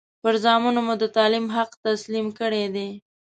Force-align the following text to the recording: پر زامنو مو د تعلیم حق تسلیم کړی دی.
پر 0.21 0.33
زامنو 0.43 0.81
مو 0.85 0.93
د 1.01 1.03
تعلیم 1.15 1.45
حق 1.55 1.71
تسلیم 1.85 2.27
کړی 2.39 2.65
دی. 2.75 2.89